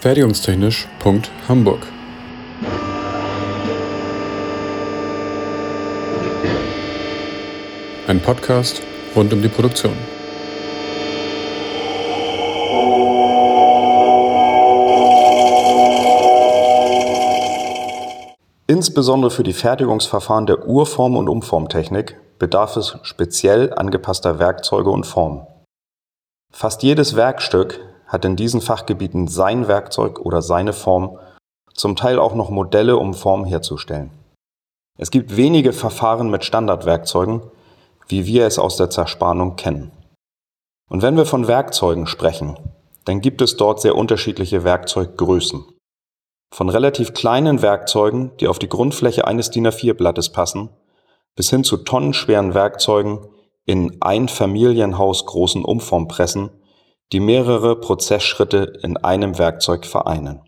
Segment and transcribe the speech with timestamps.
[0.00, 1.80] Fertigungstechnisch.hamburg
[8.06, 8.80] Ein Podcast
[9.14, 9.92] rund um die Produktion.
[18.66, 25.46] Insbesondere für die Fertigungsverfahren der Urform- und Umformtechnik bedarf es speziell angepasster Werkzeuge und Formen.
[26.50, 31.18] Fast jedes Werkstück hat in diesen Fachgebieten sein Werkzeug oder seine Form,
[31.72, 34.10] zum Teil auch noch Modelle, um Formen herzustellen.
[34.98, 37.42] Es gibt wenige Verfahren mit Standardwerkzeugen,
[38.08, 39.92] wie wir es aus der Zerspannung kennen.
[40.90, 42.58] Und wenn wir von Werkzeugen sprechen,
[43.04, 45.64] dann gibt es dort sehr unterschiedliche Werkzeuggrößen.
[46.52, 50.70] Von relativ kleinen Werkzeugen, die auf die Grundfläche eines DIN A4-Blattes passen,
[51.36, 53.20] bis hin zu tonnenschweren Werkzeugen
[53.66, 56.50] in ein Familienhaus großen Umformpressen,
[57.12, 60.42] die mehrere Prozessschritte in einem Werkzeug vereinen.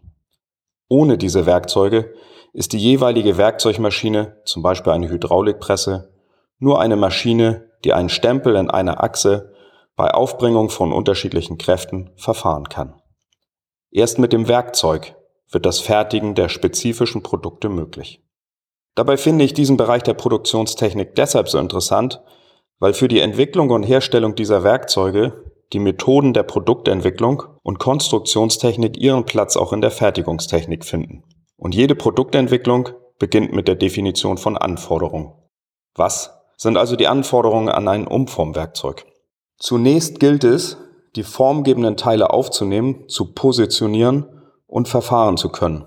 [0.88, 2.14] Ohne diese Werkzeuge
[2.52, 6.12] ist die jeweilige Werkzeugmaschine, zum Beispiel eine Hydraulikpresse,
[6.58, 9.52] nur eine Maschine, die einen Stempel in einer Achse
[9.96, 13.00] bei Aufbringung von unterschiedlichen Kräften verfahren kann.
[13.90, 15.16] Erst mit dem Werkzeug
[15.50, 18.22] wird das Fertigen der spezifischen Produkte möglich.
[18.94, 22.22] Dabei finde ich diesen Bereich der Produktionstechnik deshalb so interessant,
[22.78, 29.24] weil für die Entwicklung und Herstellung dieser Werkzeuge die Methoden der Produktentwicklung und Konstruktionstechnik ihren
[29.24, 31.24] Platz auch in der Fertigungstechnik finden.
[31.56, 35.32] Und jede Produktentwicklung beginnt mit der Definition von Anforderungen.
[35.94, 39.06] Was sind also die Anforderungen an ein Umformwerkzeug?
[39.58, 40.76] Zunächst gilt es,
[41.16, 44.26] die formgebenden Teile aufzunehmen, zu positionieren
[44.66, 45.84] und verfahren zu können.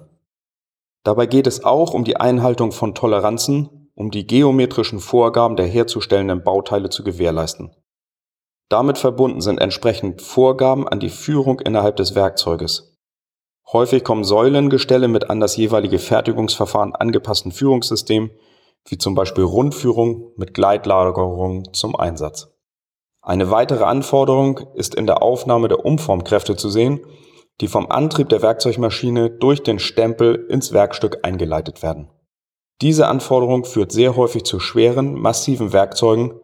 [1.04, 6.44] Dabei geht es auch um die Einhaltung von Toleranzen, um die geometrischen Vorgaben der herzustellenden
[6.44, 7.72] Bauteile zu gewährleisten.
[8.70, 12.98] Damit verbunden sind entsprechend Vorgaben an die Führung innerhalb des Werkzeuges.
[13.72, 18.32] Häufig kommen Säulengestelle mit an das jeweilige Fertigungsverfahren angepassten Führungssystem,
[18.88, 22.56] wie zum Beispiel Rundführung mit Gleitlagerung zum Einsatz.
[23.22, 27.02] Eine weitere Anforderung ist in der Aufnahme der Umformkräfte zu sehen,
[27.62, 32.12] die vom Antrieb der Werkzeugmaschine durch den Stempel ins Werkstück eingeleitet werden.
[32.82, 36.40] Diese Anforderung führt sehr häufig zu schweren, massiven Werkzeugen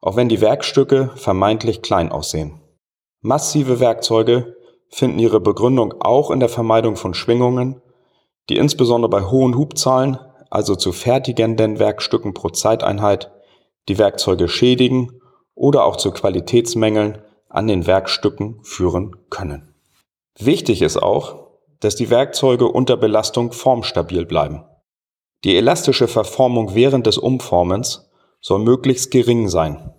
[0.00, 2.60] auch wenn die Werkstücke vermeintlich klein aussehen.
[3.22, 4.56] Massive Werkzeuge
[4.88, 7.82] finden ihre Begründung auch in der Vermeidung von Schwingungen,
[8.48, 10.18] die insbesondere bei hohen Hubzahlen,
[10.50, 13.32] also zu fertigenden Werkstücken pro Zeiteinheit,
[13.88, 15.20] die Werkzeuge schädigen
[15.54, 17.18] oder auch zu Qualitätsmängeln
[17.48, 19.74] an den Werkstücken führen können.
[20.38, 21.46] Wichtig ist auch,
[21.80, 24.64] dass die Werkzeuge unter Belastung formstabil bleiben.
[25.44, 28.05] Die elastische Verformung während des Umformens
[28.46, 29.92] soll möglichst gering sein,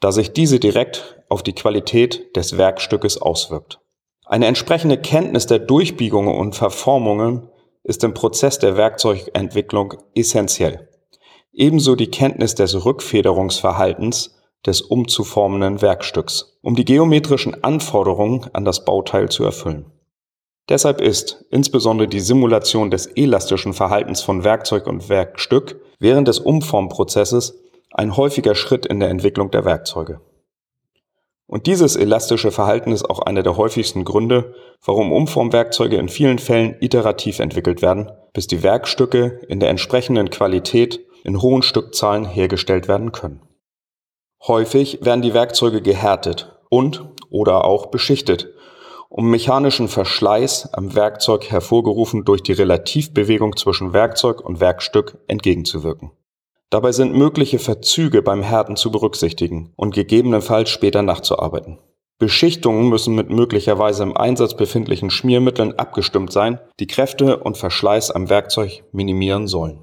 [0.00, 3.80] da sich diese direkt auf die Qualität des Werkstückes auswirkt.
[4.26, 7.48] Eine entsprechende Kenntnis der Durchbiegungen und Verformungen
[7.84, 10.90] ist im Prozess der Werkzeugentwicklung essentiell.
[11.54, 19.30] Ebenso die Kenntnis des Rückfederungsverhaltens des umzuformenden Werkstücks, um die geometrischen Anforderungen an das Bauteil
[19.30, 19.86] zu erfüllen.
[20.68, 27.64] Deshalb ist insbesondere die Simulation des elastischen Verhaltens von Werkzeug und Werkstück während des Umformprozesses
[27.98, 30.20] ein häufiger Schritt in der Entwicklung der Werkzeuge.
[31.48, 34.54] Und dieses elastische Verhalten ist auch einer der häufigsten Gründe,
[34.84, 41.00] warum Umformwerkzeuge in vielen Fällen iterativ entwickelt werden, bis die Werkstücke in der entsprechenden Qualität
[41.24, 43.42] in hohen Stückzahlen hergestellt werden können.
[44.46, 48.46] Häufig werden die Werkzeuge gehärtet und oder auch beschichtet,
[49.08, 56.12] um mechanischen Verschleiß am Werkzeug hervorgerufen durch die Relativbewegung zwischen Werkzeug und Werkstück entgegenzuwirken.
[56.70, 61.78] Dabei sind mögliche Verzüge beim Härten zu berücksichtigen und gegebenenfalls später nachzuarbeiten.
[62.18, 68.28] Beschichtungen müssen mit möglicherweise im Einsatz befindlichen Schmiermitteln abgestimmt sein, die Kräfte und Verschleiß am
[68.28, 69.80] Werkzeug minimieren sollen.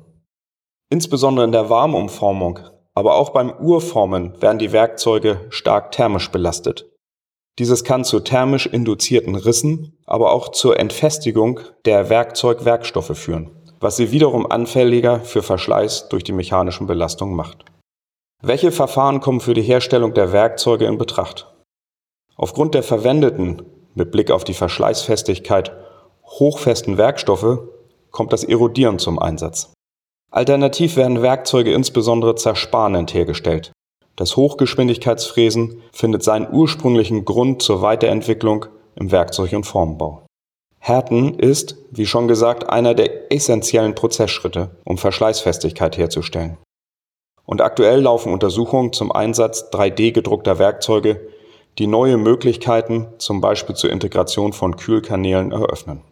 [0.92, 2.60] Insbesondere in der Warmumformung,
[2.94, 6.86] aber auch beim Urformen werden die Werkzeuge stark thermisch belastet.
[7.58, 14.10] Dieses kann zu thermisch induzierten Rissen, aber auch zur Entfestigung der Werkzeugwerkstoffe führen was sie
[14.10, 17.66] wiederum anfälliger für Verschleiß durch die mechanischen Belastungen macht.
[18.42, 21.54] Welche Verfahren kommen für die Herstellung der Werkzeuge in Betracht?
[22.36, 23.62] Aufgrund der verwendeten,
[23.94, 25.72] mit Blick auf die Verschleißfestigkeit,
[26.26, 27.60] hochfesten Werkstoffe
[28.10, 29.72] kommt das Erodieren zum Einsatz.
[30.32, 33.72] Alternativ werden Werkzeuge insbesondere zerspanend hergestellt.
[34.16, 38.66] Das Hochgeschwindigkeitsfräsen findet seinen ursprünglichen Grund zur Weiterentwicklung
[38.96, 40.25] im Werkzeug- und Formbau.
[40.88, 46.60] Härten ist, wie schon gesagt, einer der essentiellen Prozessschritte, um Verschleißfestigkeit herzustellen.
[47.44, 51.28] Und aktuell laufen Untersuchungen zum Einsatz 3D-gedruckter Werkzeuge,
[51.80, 56.04] die neue Möglichkeiten, zum Beispiel zur Integration von Kühlkanälen, eröffnen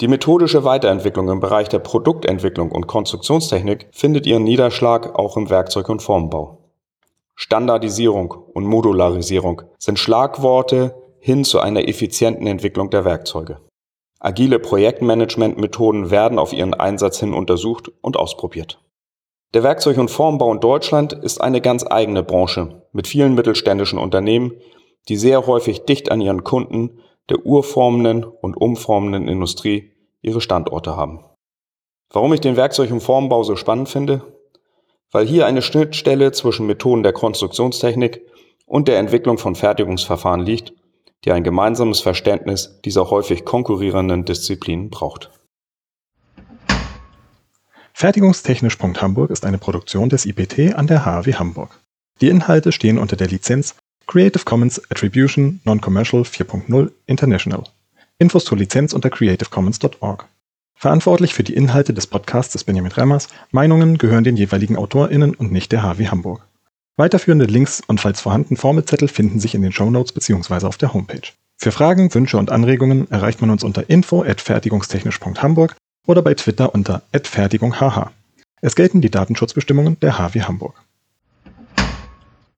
[0.00, 5.88] Die methodische Weiterentwicklung im Bereich der Produktentwicklung und Konstruktionstechnik findet ihren Niederschlag auch im Werkzeug-
[5.88, 6.58] und Formbau.
[7.36, 13.60] Standardisierung und Modularisierung sind Schlagworte hin zu einer effizienten Entwicklung der Werkzeuge.
[14.20, 18.80] Agile Projektmanagementmethoden werden auf ihren Einsatz hin untersucht und ausprobiert.
[19.54, 24.52] Der Werkzeug- und Formbau in Deutschland ist eine ganz eigene Branche mit vielen mittelständischen Unternehmen,
[25.08, 27.00] die sehr häufig dicht an ihren Kunden
[27.30, 31.24] der urformenden und umformenden Industrie ihre Standorte haben.
[32.10, 34.22] Warum ich den Werkzeug- und Formbau so spannend finde?
[35.10, 38.22] Weil hier eine Schnittstelle zwischen Methoden der Konstruktionstechnik
[38.66, 40.72] und der Entwicklung von Fertigungsverfahren liegt,
[41.24, 45.30] die ein gemeinsames Verständnis dieser häufig konkurrierenden Disziplinen braucht.
[47.92, 51.80] Fertigungstechnisch.hamburg ist eine Produktion des IPT an der HAW Hamburg.
[52.20, 53.74] Die Inhalte stehen unter der Lizenz
[54.06, 57.64] Creative Commons Attribution Non-Commercial 4.0 International.
[58.18, 60.26] Infos zur Lizenz unter creativecommons.org.
[60.74, 63.28] Verantwortlich für die Inhalte des Podcasts ist Benjamin Remmers.
[63.50, 66.47] Meinungen gehören den jeweiligen AutorInnen und nicht der HW Hamburg.
[66.98, 70.66] Weiterführende Links und falls vorhanden Formelzettel finden sich in den Shownotes bzw.
[70.66, 71.28] auf der Homepage.
[71.56, 75.76] Für Fragen, Wünsche und Anregungen erreicht man uns unter info@fertigungstechnisch.hamburg
[76.08, 78.10] oder bei Twitter unter @fertigunghh.
[78.60, 80.74] Es gelten die Datenschutzbestimmungen der HW Hamburg.